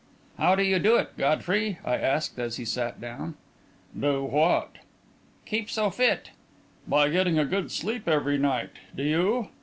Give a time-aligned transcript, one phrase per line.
[0.39, 3.35] "How do you do it, Godfrey?" I asked, as he sat down.
[3.95, 4.77] "Do what?"
[5.45, 6.31] "Keep so fit."
[6.87, 8.71] "By getting a good sleep every night.
[8.95, 9.49] Do you?"